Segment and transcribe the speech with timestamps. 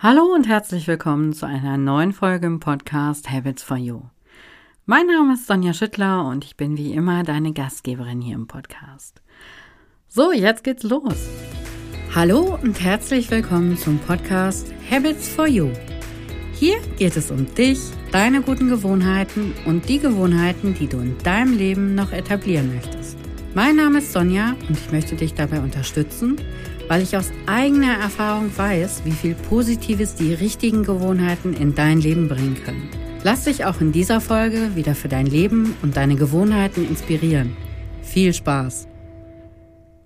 [0.00, 4.02] Hallo und herzlich willkommen zu einer neuen Folge im Podcast Habits for You.
[4.86, 9.20] Mein Name ist Sonja Schüttler und ich bin wie immer deine Gastgeberin hier im Podcast.
[10.06, 11.28] So, jetzt geht's los.
[12.14, 15.70] Hallo und herzlich willkommen zum Podcast Habits for You.
[16.52, 17.80] Hier geht es um dich,
[18.12, 23.18] deine guten Gewohnheiten und die Gewohnheiten, die du in deinem Leben noch etablieren möchtest.
[23.52, 26.36] Mein Name ist Sonja und ich möchte dich dabei unterstützen,
[26.88, 32.28] weil ich aus eigener Erfahrung weiß, wie viel Positives die richtigen Gewohnheiten in dein Leben
[32.28, 32.88] bringen können.
[33.22, 37.56] Lass dich auch in dieser Folge wieder für dein Leben und deine Gewohnheiten inspirieren.
[38.02, 38.88] Viel Spaß!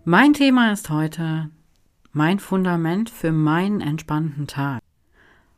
[0.04, 1.50] Mein Thema ist heute
[2.10, 4.82] mein Fundament für meinen entspannten Tag.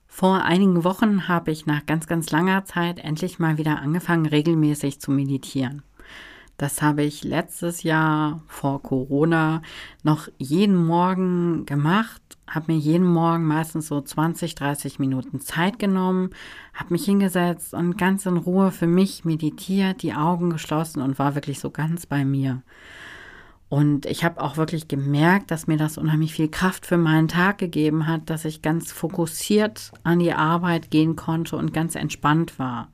[0.06, 5.00] Vor einigen Wochen habe ich nach ganz, ganz langer Zeit endlich mal wieder angefangen, regelmäßig
[5.00, 5.82] zu meditieren.
[6.56, 9.60] Das habe ich letztes Jahr vor Corona
[10.04, 16.30] noch jeden Morgen gemacht, habe mir jeden Morgen meistens so 20, 30 Minuten Zeit genommen,
[16.72, 21.34] habe mich hingesetzt und ganz in Ruhe für mich meditiert, die Augen geschlossen und war
[21.34, 22.62] wirklich so ganz bei mir.
[23.68, 27.58] Und ich habe auch wirklich gemerkt, dass mir das unheimlich viel Kraft für meinen Tag
[27.58, 32.88] gegeben hat, dass ich ganz fokussiert an die Arbeit gehen konnte und ganz entspannt war.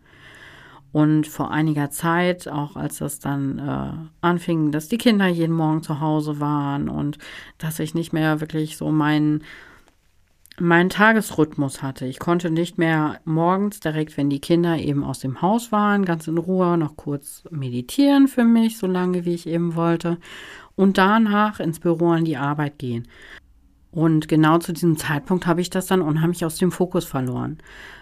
[0.93, 5.83] Und vor einiger Zeit, auch als das dann äh, anfing, dass die Kinder jeden Morgen
[5.83, 7.19] zu Hause waren und
[7.59, 9.45] dass ich nicht mehr wirklich so meinen
[10.61, 12.07] meinen Tagesrhythmus hatte.
[12.07, 16.29] Ich konnte nicht mehr morgens direkt, wenn die Kinder eben aus dem Haus waren, ganz
[16.29, 20.19] in Ruhe noch kurz meditieren für mich, so lange wie ich eben wollte,
[20.77, 23.09] und danach ins Büro an die Arbeit gehen.
[23.91, 27.59] Und genau zu diesem Zeitpunkt habe ich das dann unheimlich aus dem Fokus verloren.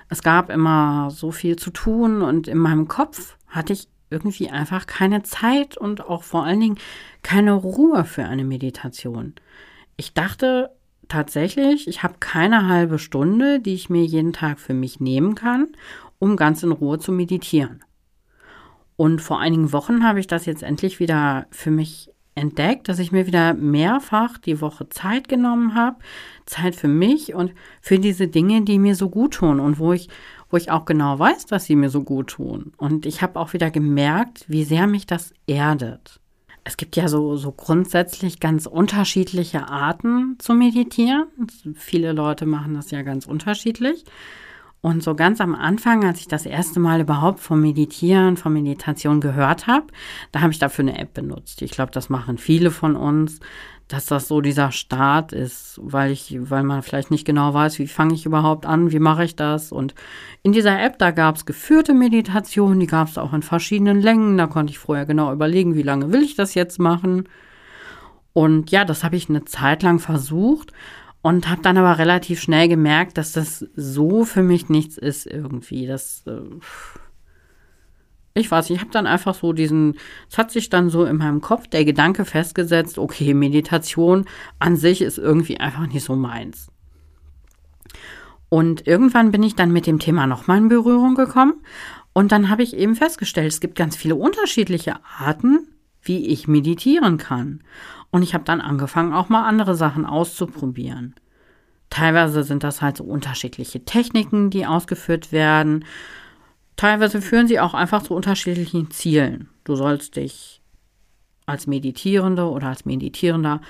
[0.08, 4.86] Es gab immer so viel zu tun und in meinem Kopf hatte ich irgendwie einfach
[4.86, 6.78] keine Zeit und auch vor allen Dingen
[7.22, 9.34] keine Ruhe für eine Meditation.
[9.96, 10.70] Ich dachte
[11.08, 15.68] tatsächlich, ich habe keine halbe Stunde, die ich mir jeden Tag für mich nehmen kann,
[16.18, 17.82] um ganz in Ruhe zu meditieren.
[18.96, 23.12] Und vor einigen Wochen habe ich das jetzt endlich wieder für mich entdeckt, dass ich
[23.12, 25.96] mir wieder mehrfach die Woche Zeit genommen habe,
[26.46, 30.08] Zeit für mich und für diese Dinge, die mir so gut tun und wo ich,
[30.50, 32.72] wo ich auch genau weiß, dass sie mir so gut tun.
[32.76, 36.20] Und ich habe auch wieder gemerkt, wie sehr mich das erdet.
[36.64, 41.26] Es gibt ja so, so grundsätzlich ganz unterschiedliche Arten zu meditieren.
[41.74, 44.04] Viele Leute machen das ja ganz unterschiedlich.
[44.80, 49.20] Und so ganz am Anfang, als ich das erste Mal überhaupt vom Meditieren, von Meditation
[49.20, 49.86] gehört habe,
[50.30, 51.62] da habe ich dafür eine App benutzt.
[51.62, 53.40] Ich glaube, das machen viele von uns,
[53.88, 57.88] dass das so dieser Start ist, weil ich, weil man vielleicht nicht genau weiß, wie
[57.88, 59.72] fange ich überhaupt an, wie mache ich das.
[59.72, 59.94] Und
[60.42, 64.36] in dieser App, da gab es geführte Meditationen, die gab es auch in verschiedenen Längen.
[64.36, 67.28] Da konnte ich vorher genau überlegen, wie lange will ich das jetzt machen.
[68.34, 70.72] Und ja, das habe ich eine Zeit lang versucht
[71.22, 75.86] und habe dann aber relativ schnell gemerkt, dass das so für mich nichts ist irgendwie.
[75.86, 76.40] Das, äh,
[78.34, 79.98] ich weiß, ich habe dann einfach so diesen,
[80.30, 84.26] es hat sich dann so in meinem Kopf der Gedanke festgesetzt, okay, Meditation
[84.58, 86.68] an sich ist irgendwie einfach nicht so meins.
[88.48, 91.62] Und irgendwann bin ich dann mit dem Thema nochmal in Berührung gekommen
[92.12, 95.68] und dann habe ich eben festgestellt, es gibt ganz viele unterschiedliche Arten,
[96.08, 97.60] wie ich meditieren kann.
[98.10, 101.14] Und ich habe dann angefangen, auch mal andere Sachen auszuprobieren.
[101.90, 105.84] Teilweise sind das halt so unterschiedliche Techniken, die ausgeführt werden.
[106.76, 109.48] Teilweise führen sie auch einfach zu unterschiedlichen Zielen.
[109.64, 110.60] Du sollst dich
[111.46, 113.60] als Meditierende oder als Meditierender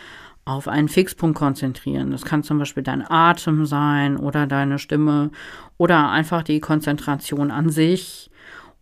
[0.44, 2.10] auf einen Fixpunkt konzentrieren.
[2.10, 5.30] Das kann zum Beispiel dein Atem sein oder deine Stimme
[5.76, 8.30] oder einfach die Konzentration an sich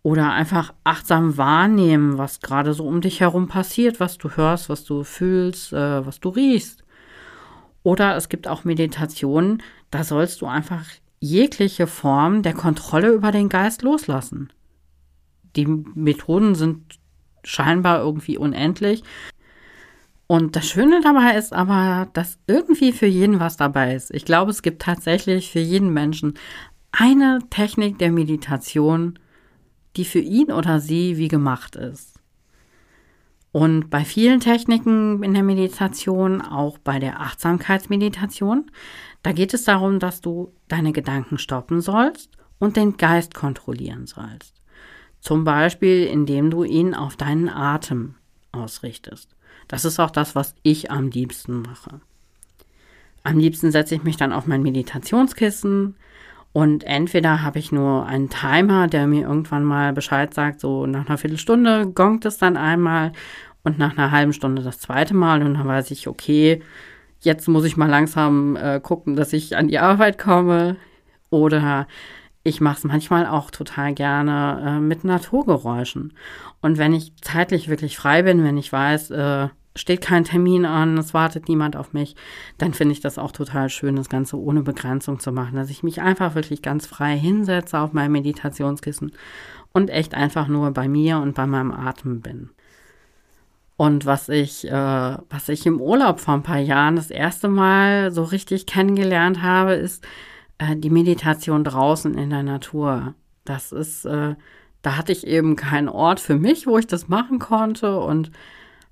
[0.07, 4.85] oder einfach achtsam wahrnehmen, was gerade so um dich herum passiert, was du hörst, was
[4.85, 6.85] du fühlst, äh, was du riechst.
[7.83, 10.85] Oder es gibt auch Meditationen, da sollst du einfach
[11.19, 14.53] jegliche Form der Kontrolle über den Geist loslassen.
[15.57, 16.99] Die Methoden sind
[17.43, 19.03] scheinbar irgendwie unendlich.
[20.25, 24.11] Und das Schöne dabei ist aber, dass irgendwie für jeden was dabei ist.
[24.15, 26.35] Ich glaube, es gibt tatsächlich für jeden Menschen
[26.93, 29.19] eine Technik der Meditation,
[29.95, 32.17] die für ihn oder sie wie gemacht ist.
[33.51, 38.69] Und bei vielen Techniken in der Meditation, auch bei der Achtsamkeitsmeditation,
[39.23, 44.61] da geht es darum, dass du deine Gedanken stoppen sollst und den Geist kontrollieren sollst.
[45.21, 48.15] Zum Beispiel, indem du ihn auf deinen Atem
[48.51, 49.35] ausrichtest.
[49.67, 51.99] Das ist auch das, was ich am liebsten mache.
[53.23, 55.95] Am liebsten setze ich mich dann auf mein Meditationskissen,
[56.53, 61.07] und entweder habe ich nur einen Timer, der mir irgendwann mal Bescheid sagt, so nach
[61.07, 63.11] einer Viertelstunde gongt es dann einmal
[63.63, 66.61] und nach einer halben Stunde das zweite Mal und dann weiß ich, okay,
[67.21, 70.77] jetzt muss ich mal langsam äh, gucken, dass ich an die Arbeit komme.
[71.29, 71.87] Oder
[72.43, 76.13] ich mache es manchmal auch total gerne äh, mit Naturgeräuschen.
[76.61, 80.97] Und wenn ich zeitlich wirklich frei bin, wenn ich weiß, äh, steht kein Termin an,
[80.97, 82.15] es wartet niemand auf mich,
[82.57, 85.83] dann finde ich das auch total schön, das Ganze ohne Begrenzung zu machen, dass ich
[85.83, 89.11] mich einfach wirklich ganz frei hinsetze auf mein Meditationskissen
[89.73, 92.49] und echt einfach nur bei mir und bei meinem Atem bin.
[93.77, 98.11] Und was ich, äh, was ich im Urlaub vor ein paar Jahren das erste Mal
[98.11, 100.03] so richtig kennengelernt habe, ist
[100.57, 103.13] äh, die Meditation draußen in der Natur.
[103.45, 104.35] Das ist, äh,
[104.81, 108.31] da hatte ich eben keinen Ort für mich, wo ich das machen konnte und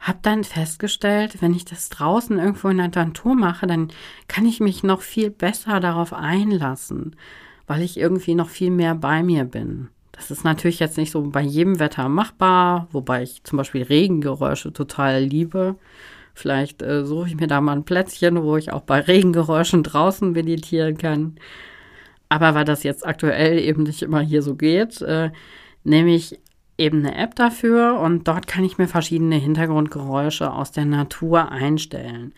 [0.05, 3.89] habe dann festgestellt, wenn ich das draußen irgendwo in der Natur mache, dann
[4.27, 7.15] kann ich mich noch viel besser darauf einlassen,
[7.65, 9.89] weil ich irgendwie noch viel mehr bei mir bin.
[10.11, 14.71] Das ist natürlich jetzt nicht so bei jedem Wetter machbar, wobei ich zum Beispiel Regengeräusche
[14.71, 15.75] total liebe.
[16.35, 20.33] Vielleicht äh, suche ich mir da mal ein Plätzchen, wo ich auch bei Regengeräuschen draußen
[20.33, 21.37] meditieren kann.
[22.29, 25.31] Aber weil das jetzt aktuell eben nicht immer hier so geht, äh,
[25.83, 26.39] nehme ich
[26.77, 32.33] eben eine App dafür und dort kann ich mir verschiedene Hintergrundgeräusche aus der Natur einstellen.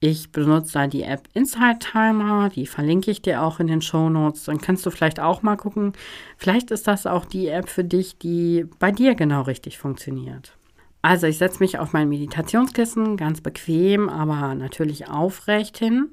[0.00, 4.10] Ich benutze da die App Insight Timer, die verlinke ich dir auch in den Show
[4.10, 4.44] Notes.
[4.44, 5.94] Dann kannst du vielleicht auch mal gucken.
[6.36, 10.56] Vielleicht ist das auch die App für dich, die bei dir genau richtig funktioniert.
[11.00, 16.10] Also ich setze mich auf mein Meditationskissen, ganz bequem, aber natürlich aufrecht hin.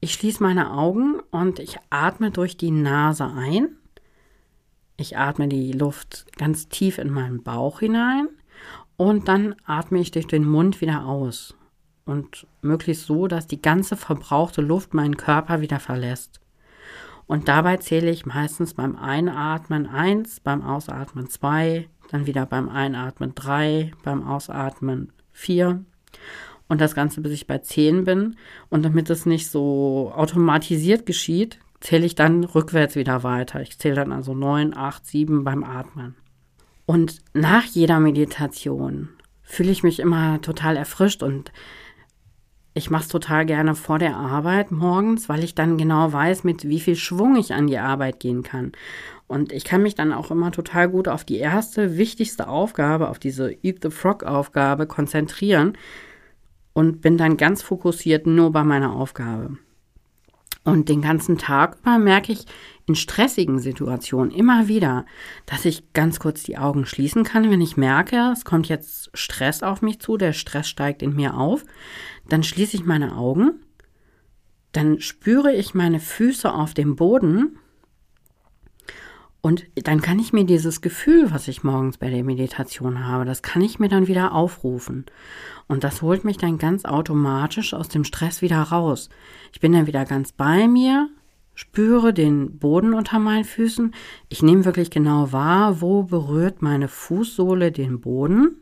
[0.00, 3.76] Ich schließe meine Augen und ich atme durch die Nase ein.
[4.96, 8.28] Ich atme die Luft ganz tief in meinen Bauch hinein
[8.96, 11.54] und dann atme ich durch den Mund wieder aus
[12.06, 16.40] und möglichst so, dass die ganze verbrauchte Luft meinen Körper wieder verlässt.
[17.26, 23.34] Und dabei zähle ich meistens beim Einatmen eins, beim Ausatmen zwei, dann wieder beim Einatmen
[23.34, 25.84] drei, beim Ausatmen vier
[26.68, 28.36] und das Ganze bis ich bei zehn bin.
[28.70, 33.60] Und damit es nicht so automatisiert geschieht, zähle ich dann rückwärts wieder weiter.
[33.60, 36.16] Ich zähle dann also neun, acht, sieben beim Atmen.
[36.84, 39.10] Und nach jeder Meditation
[39.42, 41.52] fühle ich mich immer total erfrischt und
[42.74, 46.68] ich mache es total gerne vor der Arbeit morgens, weil ich dann genau weiß, mit
[46.68, 48.72] wie viel Schwung ich an die Arbeit gehen kann.
[49.28, 53.20] Und ich kann mich dann auch immer total gut auf die erste, wichtigste Aufgabe, auf
[53.20, 55.78] diese Eat the Frog Aufgabe konzentrieren
[56.72, 59.58] und bin dann ganz fokussiert nur bei meiner Aufgabe.
[60.66, 62.44] Und den ganzen Tag über merke ich
[62.86, 65.06] in stressigen Situationen immer wieder,
[65.46, 69.62] dass ich ganz kurz die Augen schließen kann, wenn ich merke, es kommt jetzt Stress
[69.62, 71.64] auf mich zu, der Stress steigt in mir auf.
[72.28, 73.60] Dann schließe ich meine Augen,
[74.72, 77.58] dann spüre ich meine Füße auf dem Boden
[79.46, 83.42] und dann kann ich mir dieses Gefühl, was ich morgens bei der Meditation habe, das
[83.42, 85.06] kann ich mir dann wieder aufrufen.
[85.68, 89.08] Und das holt mich dann ganz automatisch aus dem Stress wieder raus.
[89.52, 91.10] Ich bin dann wieder ganz bei mir,
[91.54, 93.94] spüre den Boden unter meinen Füßen.
[94.28, 98.56] Ich nehme wirklich genau wahr, wo berührt meine Fußsohle den Boden.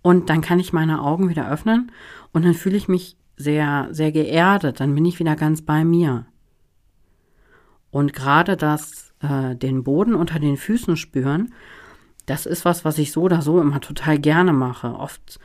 [0.00, 1.92] Und dann kann ich meine Augen wieder öffnen
[2.32, 4.80] und dann fühle ich mich sehr, sehr geerdet.
[4.80, 6.24] Dann bin ich wieder ganz bei mir.
[7.90, 11.54] Und gerade das, äh, den Boden unter den Füßen spüren,
[12.26, 14.94] das ist was, was ich so oder so immer total gerne mache.
[14.94, 15.40] Oft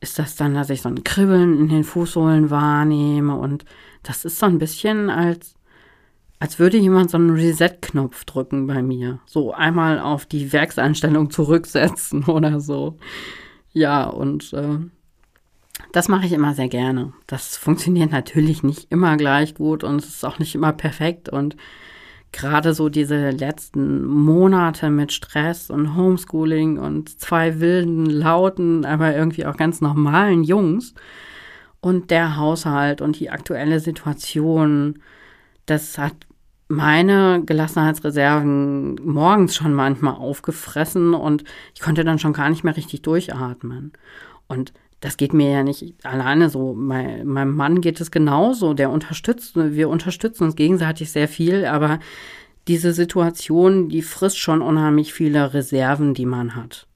[0.00, 3.64] ist das dann, dass ich so ein Kribbeln in den Fußsohlen wahrnehme und
[4.04, 5.54] das ist so ein bisschen als,
[6.38, 9.18] als würde jemand so einen Reset-Knopf drücken bei mir.
[9.26, 12.96] So einmal auf die Werkseinstellung zurücksetzen oder so.
[13.72, 14.78] Ja, und äh,
[15.92, 17.12] das mache ich immer sehr gerne.
[17.26, 21.56] Das funktioniert natürlich nicht immer gleich gut und es ist auch nicht immer perfekt und
[22.32, 29.46] gerade so diese letzten Monate mit Stress und Homeschooling und zwei wilden, lauten, aber irgendwie
[29.46, 30.94] auch ganz normalen Jungs
[31.80, 35.00] und der Haushalt und die aktuelle Situation,
[35.66, 36.14] das hat
[36.68, 43.00] meine Gelassenheitsreserven morgens schon manchmal aufgefressen und ich konnte dann schon gar nicht mehr richtig
[43.02, 43.92] durchatmen.
[44.48, 46.74] Und das geht mir ja nicht alleine so.
[46.74, 48.74] Mein, meinem Mann geht es genauso.
[48.74, 52.00] Der unterstützt, wir unterstützen uns gegenseitig sehr viel, aber
[52.66, 56.86] diese Situation, die frisst schon unheimlich viele Reserven, die man hat.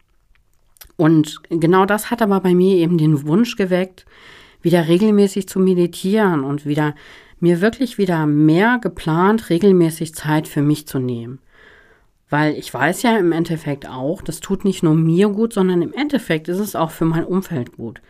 [0.97, 4.04] Und genau das hat aber bei mir eben den Wunsch geweckt,
[4.61, 6.94] wieder regelmäßig zu meditieren und wieder
[7.40, 11.40] mir wirklich wieder mehr geplant regelmäßig Zeit für mich zu nehmen.
[12.33, 15.93] Weil ich weiß ja im Endeffekt auch, das tut nicht nur mir gut, sondern im
[15.93, 18.01] Endeffekt ist es auch für mein Umfeld gut.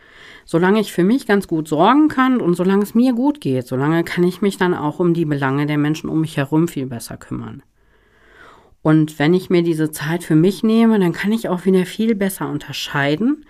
[0.45, 4.05] Solange ich für mich ganz gut sorgen kann und solange es mir gut geht, solange
[4.05, 7.17] kann ich mich dann auch um die Belange der Menschen um mich herum viel besser
[7.17, 7.63] kümmern.
[8.81, 12.15] Und wenn ich mir diese Zeit für mich nehme, dann kann ich auch wieder viel
[12.15, 13.45] besser unterscheiden,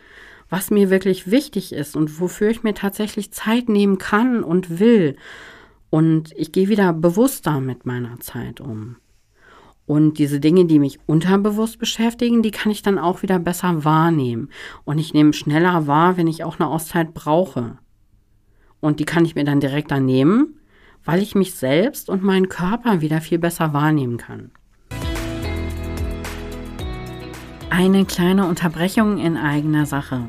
[0.49, 5.17] was mir wirklich wichtig ist und wofür ich mir tatsächlich Zeit nehmen kann und will.
[5.91, 8.95] Und ich gehe wieder bewusster mit meiner Zeit um.
[9.85, 14.49] Und diese Dinge, die mich unterbewusst beschäftigen, die kann ich dann auch wieder besser wahrnehmen.
[14.85, 17.77] Und ich nehme schneller wahr, wenn ich auch eine Auszeit brauche.
[18.79, 20.07] Und die kann ich mir dann direkt dann
[21.05, 24.51] weil ich mich selbst und meinen Körper wieder viel besser wahrnehmen kann.
[27.69, 30.27] Eine kleine Unterbrechung in eigener Sache.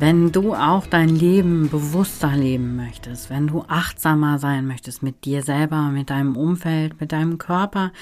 [0.00, 5.42] Wenn du auch dein Leben bewusster leben möchtest, wenn du achtsamer sein möchtest mit dir
[5.42, 7.92] selber, mit deinem Umfeld, mit deinem Körper,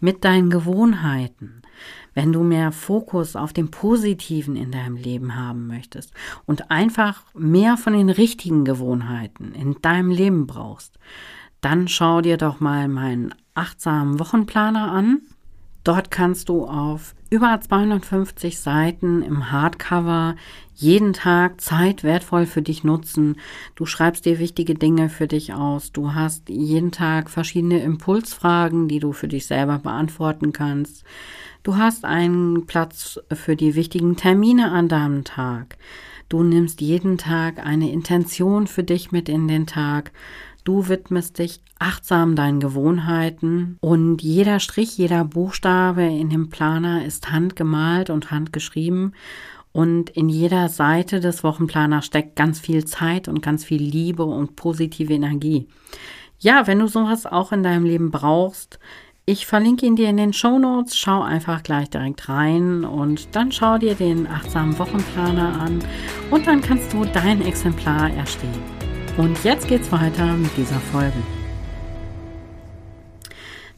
[0.00, 1.62] mit deinen Gewohnheiten,
[2.12, 6.12] wenn du mehr Fokus auf dem Positiven in deinem Leben haben möchtest
[6.44, 10.98] und einfach mehr von den richtigen Gewohnheiten in deinem Leben brauchst,
[11.60, 15.20] dann schau dir doch mal meinen achtsamen Wochenplaner an.
[15.84, 20.34] Dort kannst du auf über 250 Seiten im Hardcover
[20.74, 23.36] jeden Tag Zeit wertvoll für dich nutzen.
[23.74, 25.92] Du schreibst dir wichtige Dinge für dich aus.
[25.92, 31.04] Du hast jeden Tag verschiedene Impulsfragen, die du für dich selber beantworten kannst.
[31.62, 35.76] Du hast einen Platz für die wichtigen Termine an deinem Tag.
[36.30, 40.12] Du nimmst jeden Tag eine Intention für dich mit in den Tag.
[40.64, 47.30] Du widmest dich achtsam deinen Gewohnheiten und jeder Strich, jeder Buchstabe in dem Planer ist
[47.30, 49.14] handgemalt und handgeschrieben
[49.72, 54.56] und in jeder Seite des Wochenplaners steckt ganz viel Zeit und ganz viel Liebe und
[54.56, 55.68] positive Energie.
[56.38, 58.78] Ja, wenn du sowas auch in deinem Leben brauchst,
[59.26, 60.96] ich verlinke ihn dir in den Show Notes.
[60.96, 65.78] Schau einfach gleich direkt rein und dann schau dir den achtsamen Wochenplaner an
[66.30, 68.83] und dann kannst du dein Exemplar erstellen.
[69.16, 71.12] Und jetzt geht's weiter mit dieser Folge.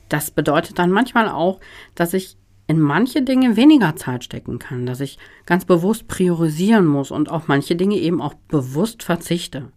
[0.09, 1.61] Das bedeutet dann manchmal auch,
[1.95, 2.39] dass ich
[2.69, 7.49] in manche Dinge weniger Zeit stecken kann, dass ich ganz bewusst priorisieren muss und auf
[7.49, 9.71] manche Dinge eben auch bewusst verzichte.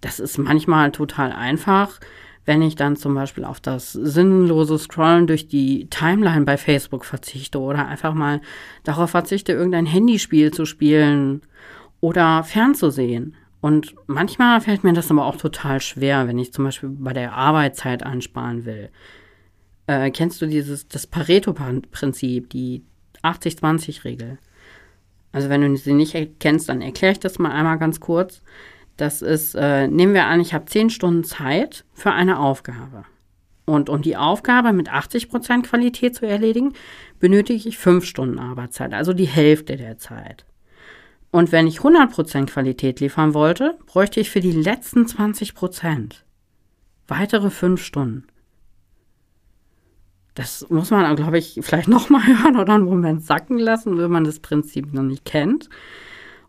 [0.00, 2.00] Das ist manchmal total einfach,
[2.44, 7.60] wenn ich dann zum Beispiel auf das sinnlose Scrollen durch die Timeline bei Facebook verzichte
[7.60, 8.40] oder einfach mal
[8.82, 11.42] darauf verzichte, irgendein Handyspiel zu spielen
[12.00, 13.36] oder fernzusehen.
[13.60, 17.34] Und manchmal fällt mir das aber auch total schwer, wenn ich zum Beispiel bei der
[17.34, 18.90] Arbeitszeit ansparen will.
[19.86, 22.84] Äh, kennst du dieses, das Pareto-Prinzip, die
[23.22, 24.38] 80-20-Regel?
[25.32, 28.42] Also wenn du sie nicht kennst, dann erkläre ich das mal einmal ganz kurz.
[28.96, 33.04] Das ist, äh, nehmen wir an, ich habe 10 Stunden Zeit für eine Aufgabe.
[33.66, 36.72] Und um die Aufgabe mit 80% Qualität zu erledigen,
[37.20, 40.44] benötige ich 5 Stunden Arbeitszeit, also die Hälfte der Zeit.
[41.30, 46.14] Und wenn ich 100% Qualität liefern wollte, bräuchte ich für die letzten 20%
[47.06, 48.26] weitere 5 Stunden.
[50.34, 54.24] Das muss man, glaube ich, vielleicht nochmal hören oder einen Moment sacken lassen, wenn man
[54.24, 55.68] das Prinzip noch nicht kennt.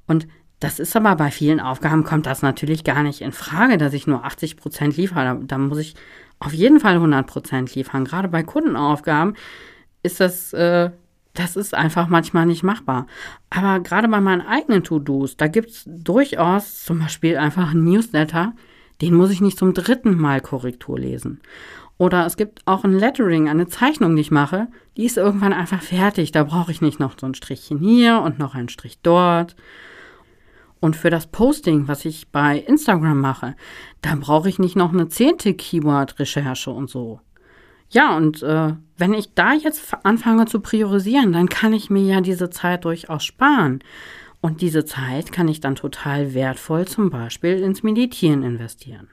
[0.07, 0.27] Und
[0.59, 4.05] das ist aber bei vielen Aufgaben kommt das natürlich gar nicht in Frage, dass ich
[4.05, 5.23] nur 80% liefere.
[5.23, 5.95] Da, da, muss ich
[6.39, 8.05] auf jeden Fall 100% liefern.
[8.05, 9.35] Gerade bei Kundenaufgaben
[10.03, 10.91] ist das äh,
[11.33, 13.07] das ist einfach manchmal nicht machbar.
[13.49, 18.53] Aber gerade bei meinen eigenen To-Dos, da gibt es durchaus zum Beispiel einfach einen Newsletter,
[19.01, 21.41] den muss ich nicht zum dritten Mal Korrektur lesen.
[21.97, 25.81] Oder es gibt auch ein Lettering, eine Zeichnung, die ich mache, die ist irgendwann einfach
[25.81, 26.31] fertig.
[26.31, 29.55] Da brauche ich nicht noch so ein Strichchen hier und noch ein Strich dort.
[30.79, 33.55] Und für das Posting, was ich bei Instagram mache,
[34.01, 37.19] da brauche ich nicht noch eine zehnte Keyword-Recherche und so.
[37.91, 42.21] Ja, und äh, wenn ich da jetzt anfange zu priorisieren, dann kann ich mir ja
[42.21, 43.83] diese Zeit durchaus sparen.
[44.39, 49.09] Und diese Zeit kann ich dann total wertvoll zum Beispiel ins Meditieren investieren.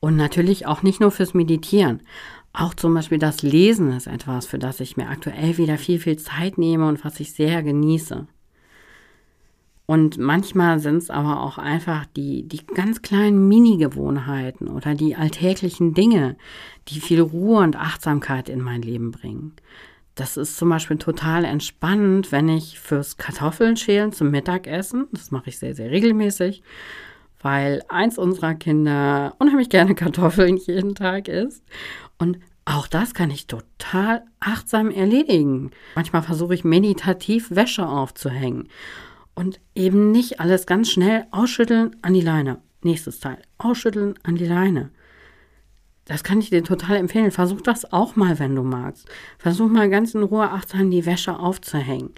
[0.00, 2.02] Und natürlich auch nicht nur fürs Meditieren.
[2.52, 6.18] Auch zum Beispiel das Lesen ist etwas, für das ich mir aktuell wieder viel, viel
[6.18, 8.26] Zeit nehme und was ich sehr genieße.
[9.90, 15.94] Und manchmal sind es aber auch einfach die, die ganz kleinen Mini-Gewohnheiten oder die alltäglichen
[15.94, 16.36] Dinge,
[16.88, 19.54] die viel Ruhe und Achtsamkeit in mein Leben bringen.
[20.14, 25.48] Das ist zum Beispiel total entspannend, wenn ich fürs Kartoffeln schälen zum Mittagessen, das mache
[25.48, 26.62] ich sehr, sehr regelmäßig,
[27.40, 31.64] weil eins unserer Kinder unheimlich gerne Kartoffeln jeden Tag isst.
[32.18, 35.70] Und auch das kann ich total achtsam erledigen.
[35.94, 38.68] Manchmal versuche ich meditativ Wäsche aufzuhängen
[39.38, 42.58] und eben nicht alles ganz schnell ausschütteln an die Leine.
[42.82, 43.38] Nächstes Teil.
[43.56, 44.90] Ausschütteln an die Leine.
[46.06, 47.30] Das kann ich dir total empfehlen.
[47.30, 49.08] Versuch das auch mal, wenn du magst.
[49.38, 52.10] Versuch mal ganz in Ruhe achtsam die Wäsche aufzuhängen.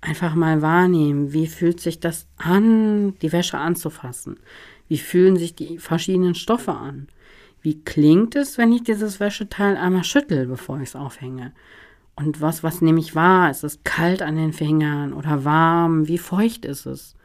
[0.00, 4.38] Einfach mal wahrnehmen, wie fühlt sich das an, die Wäsche anzufassen.
[4.86, 7.08] Wie fühlen sich die verschiedenen Stoffe an?
[7.62, 11.52] Wie klingt es, wenn ich dieses Wäscheteil einmal schüttel, bevor ich es aufhänge?
[12.20, 13.50] Und was, was nehme ich wahr?
[13.50, 16.06] Ist es kalt an den Fingern oder warm?
[16.06, 17.16] Wie feucht ist es?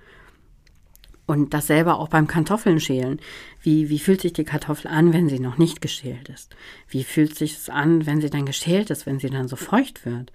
[1.25, 3.19] Und dasselbe auch beim Kartoffeln schälen.
[3.61, 6.55] Wie, wie fühlt sich die Kartoffel an, wenn sie noch nicht geschält ist?
[6.87, 10.05] Wie fühlt sich es an, wenn sie dann geschält ist, wenn sie dann so feucht
[10.05, 10.31] wird?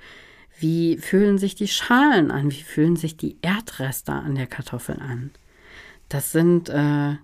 [0.58, 2.50] Wie fühlen sich die Schalen an?
[2.50, 5.30] Wie fühlen sich die Erdreste an der Kartoffel an?
[6.10, 7.14] Das sind, äh,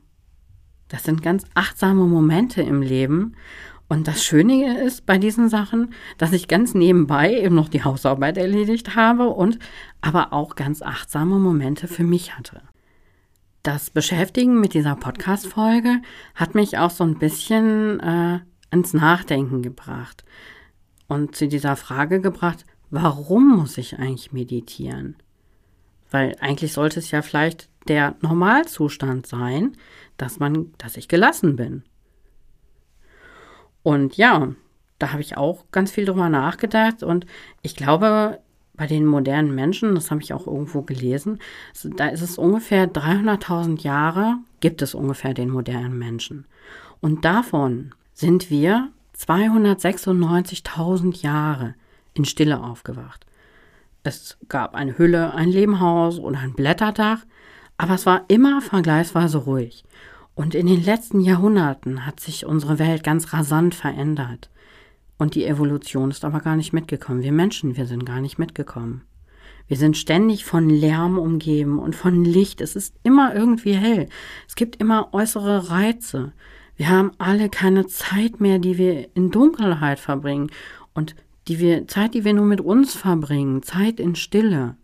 [0.88, 3.34] das sind ganz achtsame Momente im Leben.
[3.88, 8.36] Und das Schöne ist bei diesen Sachen, dass ich ganz nebenbei eben noch die Hausarbeit
[8.36, 9.58] erledigt habe und
[10.00, 12.62] aber auch ganz achtsame Momente für mich hatte.
[13.62, 16.00] Das Beschäftigen mit dieser Podcast-Folge
[16.34, 18.40] hat mich auch so ein bisschen äh,
[18.70, 20.24] ins Nachdenken gebracht
[21.08, 25.16] und zu dieser Frage gebracht, warum muss ich eigentlich meditieren?
[26.10, 29.76] Weil eigentlich sollte es ja vielleicht der Normalzustand sein,
[30.16, 31.84] dass man, dass ich gelassen bin.
[33.86, 34.48] Und ja,
[34.98, 37.24] da habe ich auch ganz viel drüber nachgedacht und
[37.62, 38.40] ich glaube,
[38.74, 41.38] bei den modernen Menschen, das habe ich auch irgendwo gelesen,
[41.84, 46.46] da ist es ungefähr 300.000 Jahre, gibt es ungefähr den modernen Menschen.
[47.00, 51.76] Und davon sind wir 296.000 Jahre
[52.14, 53.24] in Stille aufgewacht.
[54.02, 57.20] Es gab eine Hülle, ein Lehmhaus oder ein Blätterdach,
[57.78, 59.84] aber es war immer vergleichsweise ruhig.
[60.36, 64.50] Und in den letzten Jahrhunderten hat sich unsere Welt ganz rasant verändert.
[65.16, 67.22] Und die Evolution ist aber gar nicht mitgekommen.
[67.22, 69.00] Wir Menschen, wir sind gar nicht mitgekommen.
[69.66, 72.60] Wir sind ständig von Lärm umgeben und von Licht.
[72.60, 74.10] Es ist immer irgendwie hell.
[74.46, 76.32] Es gibt immer äußere Reize.
[76.76, 80.50] Wir haben alle keine Zeit mehr, die wir in Dunkelheit verbringen
[80.92, 81.16] und
[81.48, 84.76] die wir Zeit, die wir nur mit uns verbringen, Zeit in Stille.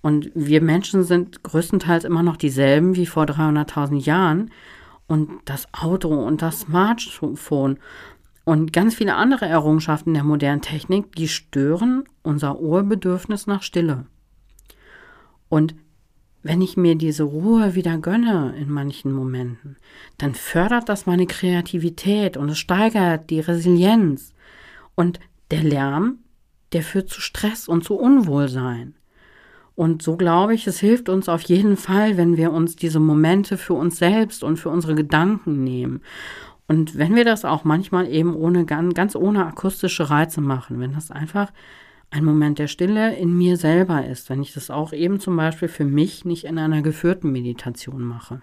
[0.00, 4.50] Und wir Menschen sind größtenteils immer noch dieselben wie vor 300.000 Jahren.
[5.06, 7.78] Und das Auto und das Smartphone
[8.48, 14.06] und ganz viele andere Errungenschaften der modernen Technik, die stören unser Urbedürfnis nach Stille.
[15.50, 15.74] Und
[16.42, 19.76] wenn ich mir diese Ruhe wieder gönne in manchen Momenten,
[20.16, 24.32] dann fördert das meine Kreativität und es steigert die Resilienz.
[24.94, 26.20] Und der Lärm,
[26.72, 28.94] der führt zu Stress und zu Unwohlsein.
[29.78, 33.56] Und so glaube ich, es hilft uns auf jeden Fall, wenn wir uns diese Momente
[33.56, 36.00] für uns selbst und für unsere Gedanken nehmen.
[36.66, 41.12] Und wenn wir das auch manchmal eben ohne ganz ohne akustische Reize machen, wenn das
[41.12, 41.52] einfach
[42.10, 45.68] ein Moment der Stille in mir selber ist, wenn ich das auch eben zum Beispiel
[45.68, 48.42] für mich nicht in einer geführten Meditation mache.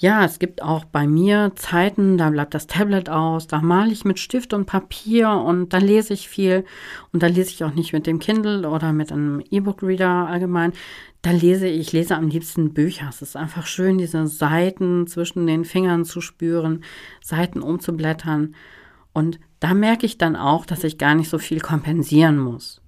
[0.00, 4.06] Ja, es gibt auch bei mir Zeiten, da bleibt das Tablet aus, da male ich
[4.06, 6.64] mit Stift und Papier und da lese ich viel
[7.12, 10.72] und da lese ich auch nicht mit dem Kindle oder mit einem E-Book-Reader allgemein.
[11.20, 13.08] Da lese ich, lese am liebsten Bücher.
[13.10, 16.82] Es ist einfach schön, diese Seiten zwischen den Fingern zu spüren,
[17.22, 18.54] Seiten umzublättern.
[19.12, 22.80] Und da merke ich dann auch, dass ich gar nicht so viel kompensieren muss.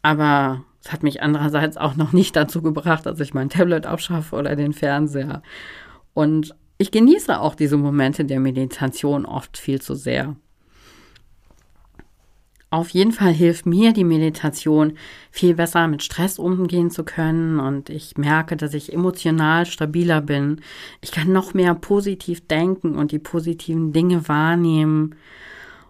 [0.00, 4.36] Aber es hat mich andererseits auch noch nicht dazu gebracht, dass ich mein Tablet abschaffe
[4.36, 5.42] oder den Fernseher.
[6.14, 10.36] Und ich genieße auch diese Momente der Meditation oft viel zu sehr.
[12.72, 14.92] Auf jeden Fall hilft mir die Meditation
[15.32, 20.60] viel besser mit Stress umgehen zu können und ich merke, dass ich emotional stabiler bin.
[21.00, 25.16] Ich kann noch mehr positiv denken und die positiven Dinge wahrnehmen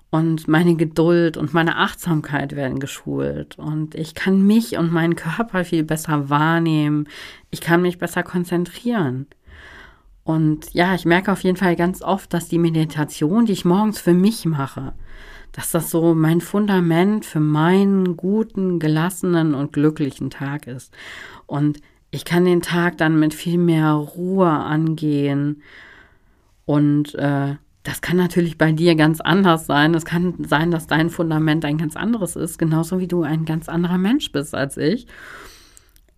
[0.09, 5.65] und meine Geduld und meine Achtsamkeit werden geschult und ich kann mich und meinen Körper
[5.65, 7.09] viel besser wahrnehmen.
[7.51, 9.27] Ich kann mich besser konzentrieren.
[10.25, 13.99] Und ja, ich merke auf jeden Fall ganz oft, dass die Meditation, die ich morgens
[13.99, 14.93] für mich mache,
[15.53, 20.93] dass das so mein Fundament für meinen guten, gelassenen und glücklichen Tag ist.
[21.47, 21.81] Und
[22.11, 25.63] ich kann den Tag dann mit viel mehr Ruhe angehen.
[26.67, 29.95] Und äh, das kann natürlich bei dir ganz anders sein.
[29.95, 33.69] Es kann sein, dass dein Fundament ein ganz anderes ist, genauso wie du ein ganz
[33.69, 35.07] anderer Mensch bist als ich.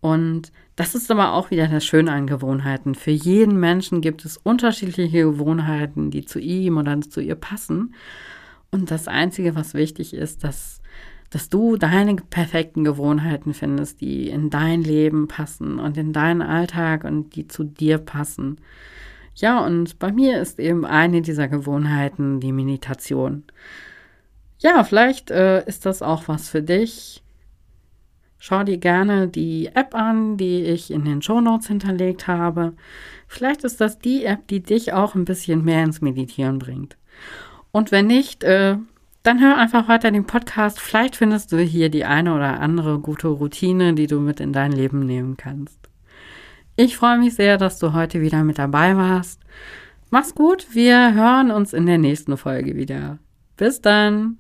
[0.00, 2.94] Und das ist aber auch wieder das Schöne an Gewohnheiten.
[2.94, 7.94] Für jeden Menschen gibt es unterschiedliche Gewohnheiten, die zu ihm oder zu ihr passen.
[8.70, 10.80] Und das Einzige, was wichtig ist, dass,
[11.28, 17.04] dass du deine perfekten Gewohnheiten findest, die in dein Leben passen und in deinen Alltag
[17.04, 18.56] und die zu dir passen.
[19.35, 23.44] Ja, und bei mir ist eben eine dieser Gewohnheiten die Meditation.
[24.58, 27.22] Ja, vielleicht äh, ist das auch was für dich.
[28.44, 32.72] Schau dir gerne die App an, die ich in den Show Notes hinterlegt habe.
[33.28, 36.96] Vielleicht ist das die App, die dich auch ein bisschen mehr ins Meditieren bringt.
[37.70, 38.78] Und wenn nicht, äh,
[39.22, 40.81] dann hör einfach weiter den Podcast.
[40.81, 44.72] Vielleicht findest du hier die eine oder andere gute Routine, die du mit in dein
[44.72, 45.78] Leben nehmen kannst.
[46.74, 49.40] Ich freue mich sehr, dass du heute wieder mit dabei warst.
[50.11, 53.18] Mach's gut, wir hören uns in der nächsten Folge wieder.
[53.57, 54.38] Bis dann.